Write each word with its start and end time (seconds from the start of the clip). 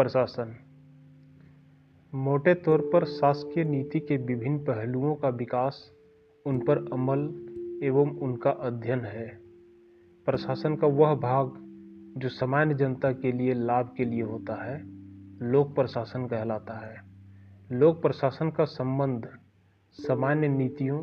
प्रशासन। 0.00 0.56
मोटे 2.14 2.54
तौर 2.54 2.90
पर 2.92 3.04
शासकीय 3.04 3.64
नीति 3.64 4.00
के 4.00 4.16
विभिन्न 4.16 4.58
पहलुओं 4.58 5.14
का 5.14 5.28
विकास 5.28 5.92
उन 6.46 6.58
पर 6.58 6.78
अमल 6.92 7.18
एवं 7.82 8.18
उनका 8.18 8.50
अध्ययन 8.50 9.00
है। 9.00 9.38
प्रशासन 10.26 10.76
का 10.76 10.86
वह 10.86 11.14
भाग 11.14 11.52
जो 12.16 12.28
सामान्य 12.28 12.74
जनता 12.74 13.12
के 13.12 13.32
लिए 13.32 13.54
लाभ 13.54 13.94
के 13.96 14.04
लिए 14.04 14.22
होता 14.22 14.64
है, 14.64 14.84
लोक 15.42 15.74
प्रशासन 15.74 16.26
कहलाता 16.26 16.74
है। 16.74 17.02
लोक 17.72 18.02
प्रशासन 18.02 18.50
का 18.50 18.64
संबंध 18.64 19.28
सामान्य 19.90 20.48
नीतियों 20.48 21.02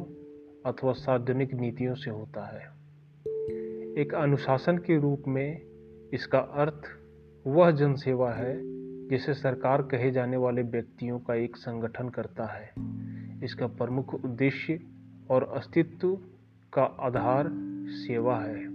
अथवा 0.66 0.94
सार्वजनिक 0.94 1.54
नीतियों 1.54 1.96
से 1.96 2.12
होता 2.12 2.46
है। 2.46 2.66
एक 4.02 4.14
अनुशासन 4.16 4.78
के 4.78 5.00
रूप 5.00 5.24
में 5.28 5.62
इसका 6.14 6.40
अर्थ 6.40 6.82
वह 7.48 7.72
जनसेवा 7.72 8.32
है 8.32 8.77
जिसे 9.10 9.34
सरकार 9.34 9.82
कहे 9.82 10.12
जाने 10.12 10.38
वाले 10.38 10.62
व्यक्तियों 10.62 11.20
का 11.20 11.36
एक 11.36 11.58
संगठन 11.58 12.10
करता 12.10 12.46
है। 12.46 12.74
इसका 13.44 13.68
प्रमुख 13.68 14.14
उद्देश्य 14.14 14.80
और 15.30 15.44
अस्तित्व 15.44 16.20
का 16.74 16.84
आधार 16.84 17.50
सेवा 17.88 18.40
है। 18.40 18.68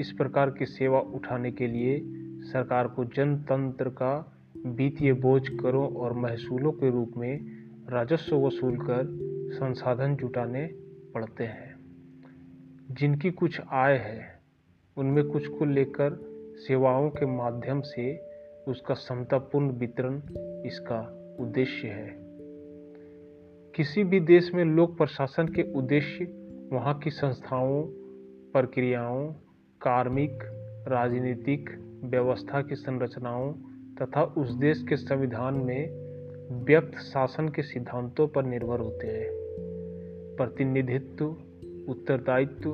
इस 0.00 0.12
प्रकार 0.12 0.50
की 0.50 0.66
सेवा 0.66 1.00
उठाने 1.00 1.52
के 1.52 1.66
लिए 1.66 2.02
सरकार 2.40 2.88
को 2.88 3.04
जनतंत्र 3.04 3.88
का 3.88 4.36
वित्तीय 4.66 5.12
बोझ 5.12 5.48
करों 5.48 5.94
और 5.94 6.12
महसूलों 6.12 6.72
के 6.72 6.90
रूप 6.90 7.12
में 7.16 7.40
राजस्व 7.88 8.46
वसूल 8.46 8.76
कर 8.76 9.06
संसाधन 9.54 10.16
जुटाने 10.16 10.66
पड़ते 11.14 11.44
हैं। 11.44 11.76
जिनकी 12.90 13.30
कुछ 13.30 13.60
आय 13.70 13.96
है, 13.96 14.40
उनमें 14.96 15.24
कुछ 15.24 15.46
को 15.46 15.64
लेकर 15.64 16.18
सेवाओं 16.56 17.10
के 17.10 17.26
माध्यम 17.26 17.80
से 17.80 18.27
उसका 18.68 18.94
समतापूर्ण 18.94 19.70
वितरण 19.70 20.16
इसका 20.66 21.14
उद्देश्य 21.40 21.88
है। 21.88 22.16
किसी 23.74 24.04
भी 24.04 24.20
देश 24.20 24.54
में 24.54 24.64
लोक 24.64 24.96
प्रशासन 24.96 25.48
के 25.48 25.72
उद्देश्य 25.72 26.24
वहाँ 26.72 26.98
की 26.98 27.10
संस्थाओं, 27.10 27.82
प्रक्रियाओं, 28.52 29.32
कार्मिक, 29.80 30.38
राजनीतिक 30.88 31.70
व्यवस्था 32.04 32.62
की 32.62 32.74
संरचनाओं 32.74 33.52
तथा 34.02 34.22
उस 34.22 34.50
देश 34.50 34.84
के 34.88 34.96
संविधान 34.96 35.54
में 35.54 36.08
व्यक्त 36.64 36.98
शासन 36.98 37.48
के 37.48 37.62
सिद्धांतों 37.62 38.28
पर 38.28 38.44
निर्भर 38.44 38.80
होते 38.80 39.06
हैं। 39.06 39.28
प्रतिनिधित्व, 40.36 41.24
उत्तरदायित्व, 41.88 42.70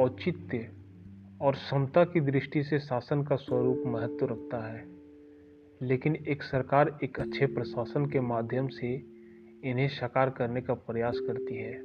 औचित्य 0.00 0.68
और 1.40 1.54
समता 1.54 2.04
की 2.04 2.20
दृष्टि 2.20 2.62
से 2.62 2.78
शासन 2.78 3.22
का 3.22 3.36
स्वरूप 3.36 3.82
महत्व 3.86 4.26
रखता 4.26 4.72
है। 4.72 4.91
लेकिन 5.82 6.16
एक 6.16 6.42
सरकार 6.42 6.98
एक 7.04 7.20
अच्छे 7.20 7.46
प्रशासन 7.46 8.06
के 8.06 8.20
माध्यम 8.20 8.68
से 8.68 9.02
इन्हें 9.64 9.88
साकार 9.88 10.30
करने 10.30 10.60
का 10.60 10.74
प्रयास 10.74 11.18
करती 11.18 11.56
है। 11.56 11.82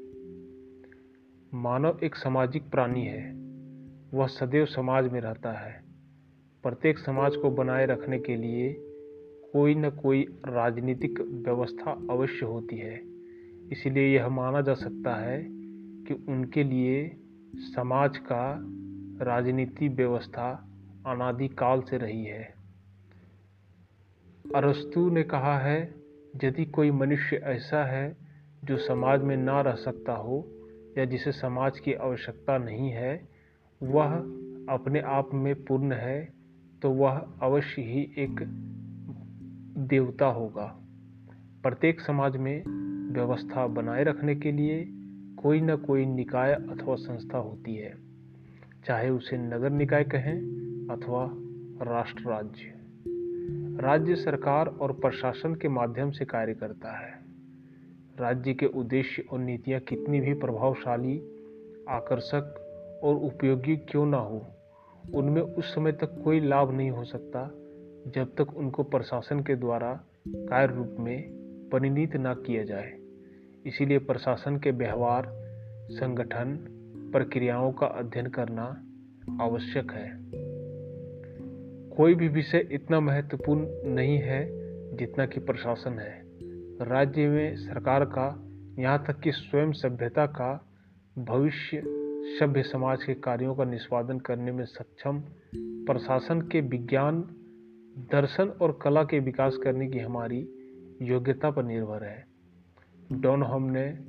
मानव 1.53 1.99
एक 2.03 2.15
सामाजिक 2.15 2.69
प्राणी 2.69 3.05
है। 3.05 3.33
वह 4.13 4.27
सदैव 4.27 4.65
समाज 4.65 5.11
में 5.11 5.21
रहता 5.21 5.51
है। 5.51 5.83
प्रत्येक 6.63 6.99
समाज 6.99 7.35
को 7.35 7.49
बनाए 7.49 7.85
रखने 7.85 8.19
के 8.19 8.35
लिए 8.35 8.73
कोई 9.53 9.75
न 9.75 9.89
कोई 9.89 10.23
राजनीतिक 10.47 11.21
व्यवस्था 11.21 11.91
अवश्य 11.91 12.45
होती 12.45 12.77
है। 12.77 13.01
इसलिए 13.71 14.15
यह 14.15 14.29
माना 14.29 14.61
जा 14.61 14.73
सकता 14.73 15.15
है 15.15 15.47
कि 16.03 16.25
उनके 16.29 16.63
लिए 16.63 17.17
समाज 17.55 18.17
का 18.17 18.57
राजनीति 19.25 19.87
व्यवस्था 19.87 20.69
अनादिकाल 21.07 21.81
से 21.81 21.97
रही 21.97 22.25
है। 22.25 22.56
अरस्तु 24.55 25.09
ने 25.09 25.23
कहा 25.23 25.57
है, 25.59 25.79
यदि 26.43 26.65
कोई 26.65 26.91
मनुष्य 26.91 27.35
ऐसा 27.45 27.83
है 27.85 28.15
जो 28.63 28.77
समाज 28.77 29.23
में 29.23 29.35
ना 29.37 29.61
रह 29.61 29.75
सकता 29.75 30.13
हो 30.13 30.37
या 30.97 31.05
जिसे 31.05 31.31
समाज 31.31 31.79
की 31.79 31.93
आवश्यकता 31.93 32.57
नहीं 32.57 32.89
है, 32.91 33.13
वह 33.81 34.13
अपने 34.69 34.99
आप 34.99 35.29
में 35.33 35.53
पूर्ण 35.63 35.93
है 35.93 36.19
तो 36.81 36.91
वह 36.91 37.17
अवश्य 37.41 37.81
ही 37.81 38.01
एक 38.17 38.43
देवता 39.89 40.25
होगा। 40.25 40.65
प्रत्येक 41.63 42.01
समाज 42.01 42.37
में 42.37 42.63
व्यवस्था 43.13 43.67
बनाए 43.67 44.03
रखने 44.03 44.35
के 44.35 44.51
लिए 44.51 44.83
कोई 45.37 45.61
ना 45.61 45.75
कोई 45.75 46.05
निकाय 46.05 46.53
अथवा 46.53 46.95
संस्था 46.95 47.37
होती 47.37 47.75
है, 47.75 47.93
चाहे 48.85 49.09
उसे 49.09 49.37
नगर 49.37 49.69
निकाय 49.69 50.03
कहें 50.03 50.35
अथवा 50.91 51.29
राष्ट्र 51.85 52.29
राज्य। 52.29 52.76
राज्य 53.79 54.15
सरकार 54.15 54.67
और 54.67 54.91
प्रशासन 54.91 55.55
के 55.55 55.67
माध्यम 55.67 56.11
से 56.11 56.25
कार्य 56.25 56.53
करता 56.53 57.05
है। 57.05 57.19
राज्य 58.19 58.53
के 58.53 58.65
उद्देश्य 58.65 59.25
और 59.31 59.39
नीतियाँ 59.39 59.79
कितनी 59.79 60.19
भी 60.19 60.33
प्रभावशाली, 60.33 61.17
आकर्षक 61.89 62.55
और 63.03 63.15
उपयोगी 63.15 63.75
क्यों 63.75 64.05
ना 64.05 64.17
हो, 64.17 64.45
उनमें 65.15 65.41
उस 65.41 65.75
समय 65.75 65.91
तक 65.91 66.21
कोई 66.23 66.39
लाभ 66.39 66.71
नहीं 66.71 66.91
हो 66.91 67.03
सकता 67.03 67.51
जब 68.07 68.35
तक 68.35 68.57
उनको 68.57 68.83
प्रशासन 68.83 69.39
के 69.39 69.55
द्वारा 69.55 70.03
कार्य 70.27 70.75
रूप 70.75 70.95
में 70.99 71.29
परिणित 71.71 72.15
ना 72.15 72.33
किया 72.33 72.63
जाए। 72.63 72.93
इसीलिए 73.65 73.97
प्रशासन 73.97 74.57
के 74.57 74.71
व्यवहार, 74.71 75.25
संगठन, 75.91 76.57
प्रक्रियाओं 77.13 77.71
का 77.71 77.85
अध्ययन 77.85 78.25
करना 78.25 78.83
आवश्यक 79.41 79.91
है। 79.91 80.17
कोई 81.97 82.15
भी 82.15 82.27
विषय 82.27 82.67
इतना 82.71 82.99
महत्वपूर्ण 82.99 83.67
नहीं 83.83 84.17
है 84.17 84.45
जितना 84.97 85.25
कि 85.25 85.39
प्रशासन 85.39 85.99
है। 85.99 86.21
राज्य 86.81 87.27
में 87.27 87.55
सरकार 87.55 88.05
का, 88.05 88.43
यहाँ 88.79 89.03
तक 89.07 89.19
कि 89.19 89.31
स्वयं 89.31 89.71
सभ्यता 89.71 90.25
का, 90.25 90.67
भविष्य 91.17 91.83
सभ्य 92.39 92.63
समाज 92.63 93.03
के 93.03 93.13
कार्यों 93.13 93.55
का 93.55 93.63
निष्पादन 93.63 94.19
करने 94.19 94.51
में 94.51 94.65
सक्षम, 94.65 95.23
प्रशासन 95.55 96.41
के 96.41 96.61
विज्ञान, 96.61 97.21
दर्शन 97.97 98.47
और 98.47 98.79
कला 98.81 99.03
के 99.03 99.19
विकास 99.19 99.57
करने 99.57 99.87
की 99.87 99.99
हमारी 99.99 100.49
योग्यता 101.01 101.51
पर 101.51 101.63
निर्भर 101.63 102.03
है। 102.03 102.27
डॉन 103.11 103.43
हमने 103.43 103.99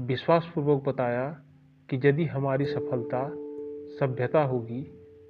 विश्वासपूर्वक 0.00 0.84
बताया 0.88 1.42
कि 1.90 2.00
यदि 2.04 2.24
हमारी 2.24 2.64
सफलता, 2.64 3.30
सभ्यता 4.06 4.42
होगी 4.42 4.82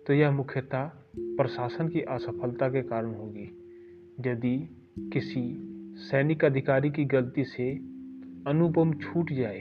तो 0.07 0.13
यह 0.13 0.31
मुख्यतः 0.31 0.91
प्रशासन 1.19 1.89
की 1.89 2.01
असफलता 2.01 2.69
के 2.69 2.83
कारण 2.83 3.15
होगी। 3.15 3.51
यदि 4.27 4.57
किसी 5.13 5.43
सैनिक 5.97 6.45
अधिकारी 6.45 6.91
की 6.91 7.05
गलती 7.05 7.45
से 7.45 7.71
अनुपम 8.47 8.93
छूट 8.93 9.33
जाए 9.33 9.61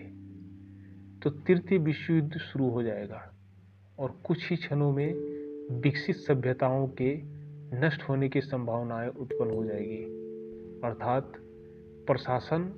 तो 1.23 1.29
तृतीय 1.29 1.77
विश्व 1.77 2.13
युद्ध 2.13 2.37
शुरू 2.37 2.69
हो 2.69 2.83
जाएगा 2.83 3.33
और 3.99 4.19
कुछ 4.23 4.49
ही 4.49 4.55
क्षणों 4.55 4.91
में 4.91 5.13
विकसित 5.81 6.15
सभ्यताओं 6.15 6.87
के 6.87 7.21
नष्ट 7.79 8.01
होने 8.01 8.29
की 8.29 8.41
संभावनाएँ 8.41 9.09
उत्पन्न 9.09 9.51
हो 9.51 9.65
जाएगी। 9.65 10.03
अर्थात 10.83 11.33
प्रशासन 12.07 12.73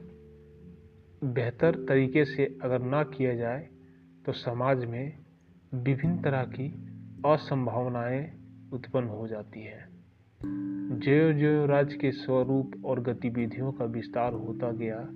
बेहतर 1.23 1.75
तरीके 1.75 2.25
से 2.25 2.57
अगर 2.63 2.81
ना 2.81 3.03
किया 3.03 3.35
जाए 3.35 3.69
तो 4.25 4.31
समाज 4.31 4.85
में 4.85 5.17
विभिन्न 5.73 6.21
तरह 6.21 6.43
की 6.43 6.67
असंभावनाएँ 7.25 8.44
उत्पन्न 8.75 9.07
हो 9.07 9.27
जाती 9.27 9.63
है। 9.63 9.89
ज्यो 10.99 11.33
ज्यो 11.33 11.65
राज्य 11.65 11.97
के 11.97 12.11
स्वरूप 12.11 12.71
और 12.85 12.99
गतिविधियों 12.99 13.71
का 13.71 13.85
विस्तार 13.85 14.33
होता 14.33 14.71
गया 14.71 15.09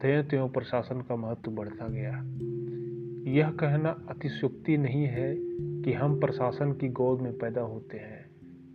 त्यों 0.00 0.24
त्यों 0.24 0.48
प्रशासन 0.48 1.00
का 1.00 1.16
महत्व 1.16 1.50
बढ़ता 1.50 1.88
गया। 1.88 2.22
यह 3.32 3.50
कहना 3.50 4.06
अतिशुक्ति 4.08 4.76
नहीं 4.76 5.04
है 5.04 5.36
कि 5.82 5.92
हम 5.92 6.20
प्रशासन 6.20 6.72
की 6.72 6.88
गोद 6.88 7.20
में 7.20 7.38
पैदा 7.38 7.60
होते 7.60 7.98
हैं, 7.98 8.30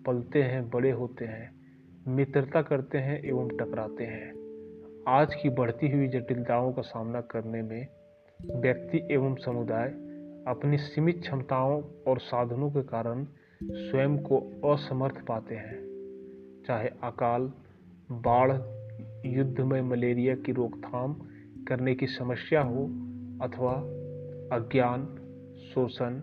पलते 0.06 0.44
हैं, 0.44 0.70
बड़े 0.70 0.92
होते 0.92 1.26
हैं, 1.26 1.52
मित्रता 2.08 2.62
करते 2.62 2.98
हैं 2.98 3.24
एवं 3.24 3.50
टकराते 3.50 4.04
हैं। 4.04 4.34
आज 5.08 5.36
की 5.36 5.50
बढ़ती 5.50 5.92
हुई 5.92 6.08
जटिलताओं 6.08 6.74
का 6.74 6.82
सामना 6.82 7.22
करने 7.22 7.62
में 7.62 7.88
व्यक्ति 8.56 9.08
एवं 9.12 9.36
समुदाय 9.36 9.90
अपनी 10.48 10.78
सीमित 10.78 11.22
क्षमताओं 11.22 11.84
और 12.08 12.20
साधनों 12.20 12.72
के 12.72 12.82
कारण 12.82 13.28
स्वयं 13.72 14.18
को 14.18 14.38
असमर्थ 14.72 15.26
पाते 15.26 15.56
हैं। 15.56 15.84
चाहे 16.68 16.88
अकाल, 16.88 17.52
बाढ़ 18.12 18.52
युद्ध 19.26 19.62
में 19.62 19.82
मलेरिया 19.82 20.36
की 20.36 20.52
रोकथाम 20.52 21.14
करने 21.68 21.96
की 21.96 22.08
समस्या 22.08 22.62
हो 22.62 22.86
अथवा 23.42 23.74
अज्ञान, 24.58 25.06
शोषण, 25.74 26.20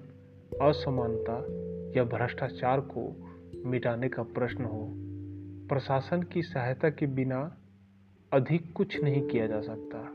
असमानता 0.62 1.46
या 1.98 2.04
भ्रष्टाचार 2.04 2.80
को 2.80 3.30
मिटाने 3.66 4.08
का 4.08 4.22
प्रश्न 4.22 4.64
हो, 4.64 4.92
प्रशासन 5.68 6.22
की 6.22 6.42
सहायता 6.42 6.90
के 6.90 7.06
बिना 7.06 7.56
अधिक 8.32 8.72
कुछ 8.72 9.02
नहीं 9.02 9.22
किया 9.22 9.46
जा 9.46 9.60
सकता। 9.60 10.12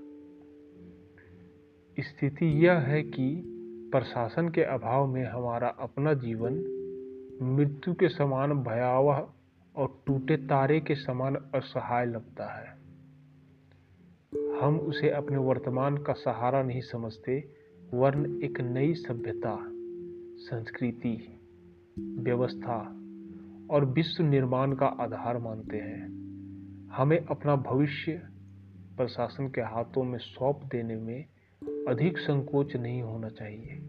स्थिति 2.04 2.66
यह 2.66 2.74
है 2.74 3.04
कि 3.04 3.44
प्रशासन 3.92 4.50
के 4.50 4.62
अभाव 4.62 5.08
में 5.08 5.26
हमारा 5.26 5.68
अपना 5.68 6.14
जीवन 6.14 6.75
मृत्यु 7.42 7.94
के 7.94 8.10
समान 8.10 8.54
भयावह 8.54 9.28
और 9.76 10.04
टूटे 10.06 10.38
तारे 10.38 10.80
के 10.80 10.96
समान 10.96 11.36
असहाय 11.36 12.06
लगता 12.06 12.60
है। 12.60 12.78
हम 14.62 14.80
उसे 14.80 15.10
अपने 15.10 15.38
वर्तमान 15.38 15.98
का 15.98 16.14
सहारा 16.14 16.64
नहीं 16.64 16.82
समझते, 16.82 17.52
वर्ण 17.94 18.44
एक 18.44 18.62
नई 18.62 18.94
सभ्यता, 18.94 19.58
संस्कृति, 20.36 21.40
व्यवस्था 22.00 22.78
और 23.70 23.86
विश्व 23.86 24.24
निर्माण 24.24 24.76
का 24.76 24.86
आधार 24.86 25.38
मानते 25.38 25.78
हैं। 25.78 26.08
हमें 26.88 27.26
अपना 27.26 27.56
भविष्य 27.56 28.22
प्रशासन 28.98 29.48
के 29.50 29.62
हाथों 29.62 30.04
में 30.04 30.20
सौंप 30.20 30.62
देने 30.72 30.96
में 30.96 31.26
अधिक 31.88 32.18
संकोच 32.18 32.76
नहीं 32.76 33.02
होना 33.02 33.30
चाहिए। 33.30 33.80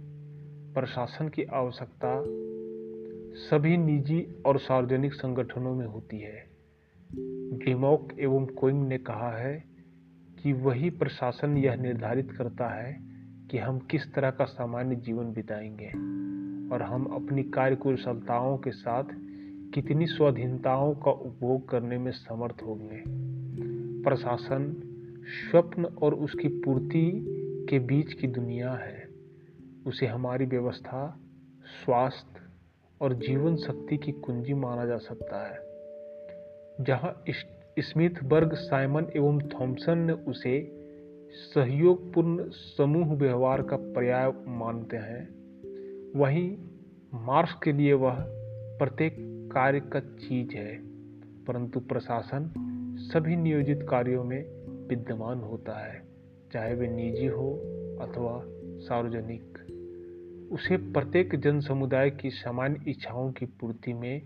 प्रशासन 0.74 1.28
की 1.28 1.44
आवश्यकता 1.44 2.24
सभी 3.36 3.76
निजी 3.76 4.42
और 4.46 4.58
सार्वजनिक 4.58 5.14
संगठनों 5.14 5.74
में 5.74 5.86
होती 5.86 6.18
है। 6.18 6.50
ड्रीमॉक 7.58 8.12
एवं 8.20 8.46
कोइंग 8.46 8.88
ने 8.88 8.98
कहा 8.98 9.38
है 9.38 9.64
कि 10.42 10.52
वही 10.52 10.90
प्रशासन 10.90 11.56
यह 11.56 11.74
निर्धारित 11.74 12.32
करता 12.32 12.68
है 12.68 13.00
कि 13.50 13.58
हम 13.58 13.78
किस 13.78 14.14
तरह 14.14 14.30
का 14.30 14.44
सामान्य 14.44 14.96
जीवन 14.96 15.32
बिताएँगे 15.32 15.88
और 16.74 16.82
हम 16.82 17.04
अपनी 17.04 17.42
कार्य 17.42 17.76
कुशलताओं 17.76 18.58
के 18.58 18.70
साथ 18.70 19.04
कितनी 19.74 20.06
स्वाधीनताओं 20.06 20.94
का 20.94 21.10
उपभोग 21.10 21.68
करने 21.68 21.98
में 21.98 22.12
समर्थ 22.12 22.62
होंगे। 22.66 23.02
प्रशासन 24.02 24.82
स्वप्न 25.26 25.84
और 25.84 26.14
उसकी 26.14 26.48
पूर्ति 26.48 27.26
के 27.70 27.78
बीच 27.78 28.12
की 28.12 28.26
दुनिया 28.26 28.72
है। 28.72 29.08
उसे 29.86 30.06
हमारी 30.06 30.44
व्यवस्था, 30.44 31.20
स्वास्थ्य 31.84 32.45
और 33.00 33.14
जीवन 33.14 33.56
शक्ति 33.56 33.96
की 33.96 34.12
कुंजी 34.12 34.54
माना 34.54 34.86
जा 34.86 34.96
सकता 34.98 35.46
है। 35.46 36.84
जहाँ 36.84 37.24
स्मिथ 37.78 38.22
बर्ग 38.24 38.54
साइमन 38.54 39.06
एवं 39.16 39.38
थॉमसन 39.48 39.98
ने 39.98 40.12
उसे 40.12 40.54
सहयोगपूर्ण 41.54 42.48
समूह 42.48 43.14
व्यवहार 43.14 43.62
का 43.62 43.76
पर्याय 43.76 44.32
मानते 44.48 44.96
हैं, 44.96 45.24
वहीं 46.16 46.56
मार्क्स 47.14 47.54
के 47.64 47.72
लिए 47.72 47.92
वह 47.92 48.16
प्रत्येक 48.78 49.16
कार्य 49.52 49.80
का 49.80 50.00
चीज़ 50.00 50.56
है, 50.56 50.76
परंतु 51.44 51.80
प्रशासन 51.80 52.50
सभी 53.12 53.36
नियोजित 53.36 53.86
कार्यों 53.90 54.24
में 54.24 54.40
विद्यमान 54.88 55.40
होता 55.40 55.78
है, 55.86 56.02
चाहे 56.52 56.74
वे 56.74 56.88
निजी 56.88 57.26
हो 57.26 57.50
अथवा 58.00 58.40
सार्वजनिक। 58.86 59.65
उसे 60.52 60.76
प्रत्येक 60.76 61.34
जन 61.34 61.60
समुदाय 61.60 62.10
की 62.10 62.30
सामान्य 62.30 62.80
इच्छाओं 62.88 63.32
की 63.32 63.46
पूर्ति 63.46 63.92
में 63.92 64.22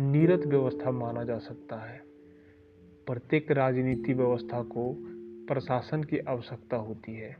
नीरत 0.00 0.46
व्यवस्था 0.46 0.90
माना 0.90 1.24
जा 1.24 1.38
सकता 1.38 1.76
है। 1.76 2.02
प्रत्येक 3.06 3.50
राजनीति 3.50 4.14
व्यवस्था 4.14 4.62
को 4.62 4.96
प्रशासन 5.48 6.02
की 6.02 6.18
आवश्यकता 6.18 6.76
होती 6.76 7.14
है। 7.14 7.36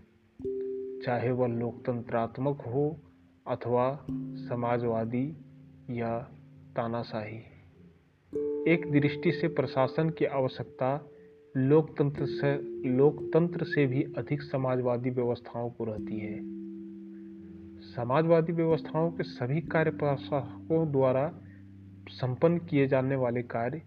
चाहे 1.05 1.31
वह 1.31 1.47
लोकतंत्रात्मक 1.47 2.61
हो 2.61 2.97
अथवा 3.47 4.07
समाजवादी 4.11 5.37
या 5.91 6.19
तानाशाही। 6.77 7.39
एक 8.73 8.93
दृष्टि 8.93 9.33
से 9.33 9.49
प्रशासन 9.49 10.11
की 10.11 10.25
आवश्यकता 10.25 11.11
लोकतंत्र 11.57 12.27
से 12.27 12.57
लोकतंत्र 12.89 13.65
से 13.65 13.87
भी 13.87 14.03
अधिक 14.03 14.43
समाजवादी 14.43 15.11
व्यवस्थाओं 15.11 15.71
को 15.71 15.85
रहती 15.85 16.19
है। 16.19 16.66
समाजवादी 17.97 18.53
व्यवस्थाओं 18.53 19.11
के 19.11 19.23
सभी 19.23 19.61
कार्य 19.61 19.91
प्रशासकों 19.91 20.93
द्वारा 20.93 21.33
संपन्न 22.09 22.59
किए 22.59 22.87
जाने 22.87 23.17
वाले 23.17 23.43
कार्य 23.43 23.83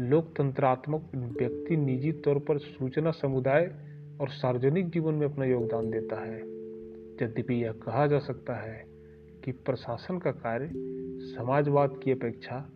लोकतंत्रात्मक 0.00 1.10
व्यक्ति 1.14 1.76
निजी 1.76 2.12
तौर 2.12 2.38
पर 2.38 2.58
सूचना 2.58 3.10
समुदाय 3.10 3.66
और 4.20 4.28
सार्वजनिक 4.28 4.90
जीवन 4.90 5.14
में 5.14 5.26
अपना 5.26 5.44
योगदान 5.44 5.90
देता 5.90 6.20
है। 6.24 6.38
यद्यपि 7.22 7.54
यह 7.54 7.72
कहा 7.72 8.06
जा 8.06 8.18
सकता 8.18 8.54
है 8.54 8.84
कि 9.44 9.52
प्रशासन 9.52 10.18
का 10.18 10.30
कार्य 10.30 10.70
समाजवाद 11.34 12.00
की 12.04 12.10
अपेक्षा 12.10 12.70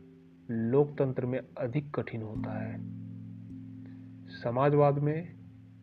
लोकतंत्र 0.51 1.27
में 1.27 1.41
अधिक 1.59 1.95
कठिन 1.95 2.23
होता 2.23 2.65
है। 2.65 2.81
समाजवाद 4.29 4.99
में 4.99 5.29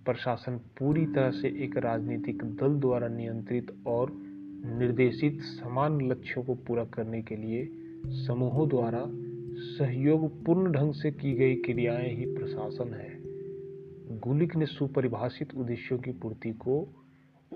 प्रशासन 0.06 0.58
पूरी 0.58 1.06
तरह 1.06 1.32
से 1.32 1.48
एक 1.64 1.78
राजनीतिक 1.78 2.44
दल 2.44 2.80
द्वारा 2.80 3.08
नियंत्रित 3.08 3.84
और 3.88 4.25
निर्देशित 4.66 5.42
समान 5.42 6.02
लक्ष्यों 6.02 6.44
को 6.44 6.56
पूरा 6.56 6.86
करने 6.86 7.22
के 7.22 7.36
लिए 7.36 7.70
समूहों 8.28 8.70
द्वारा 8.70 9.06
सहयोगपूर्ण 9.58 10.72
ढंग 10.72 10.94
से 10.94 11.12
की 11.12 11.34
गई 11.34 11.56
क्रियाएँ 11.56 12.16
ही 12.16 12.26
प्रशासन 12.26 12.94
है। 12.94 13.20
गुलिक 14.20 14.56
ने 14.56 14.66
सुपरिभाषित 14.66 15.56
उद्देश्यों 15.56 16.00
की 16.00 16.12
पूर्ति 16.12 16.52
को 16.52 16.88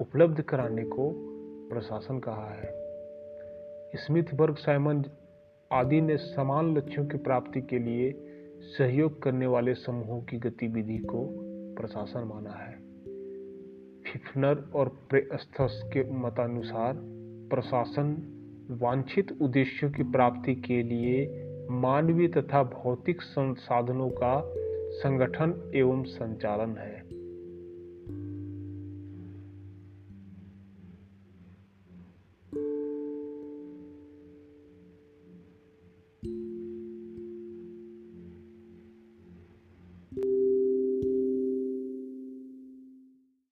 उपलब्ध 0.01 0.41
कराने 0.41 0.83
को 0.83 1.11
प्रशासन 1.69 2.19
कहा 2.19 2.49
है। 2.49 2.71
स्मिथ 3.95 4.35
बर्ग 4.35 4.55
साइमन 4.55 5.03
आदि 5.71 6.01
ने 6.01 6.17
समान 6.17 6.77
लक्ष्यों 6.77 7.05
की 7.05 7.17
प्राप्ति 7.17 7.61
के 7.61 7.79
लिए 7.79 8.25
सहयोग 8.77 9.21
करने 9.21 9.47
वाले 9.47 9.73
समूहों 9.73 10.21
की 10.21 10.37
गतिविधि 10.37 10.97
को 10.97 11.27
प्रशासन 11.75 12.19
माना 12.19 12.51
है। 12.51 12.88
फिफनर 14.11 14.71
और 14.75 14.89
प्रेस्थस 15.09 15.81
के 15.93 16.11
मतानुसार 16.11 16.93
प्रशासन 17.49 18.35
वांछित 18.71 19.37
उद्देश्यों 19.41 19.91
की 19.91 20.03
प्राप्ति 20.03 20.55
के 20.55 20.83
लिए 20.83 21.45
मानवीय 21.71 22.27
तथा 22.27 22.63
भौतिक 22.63 23.21
संसाधनों 23.21 24.09
का 24.09 24.41
संगठन 24.91 25.71
एवं 25.75 26.03
संचालन 26.03 26.77
है। 26.77 27.08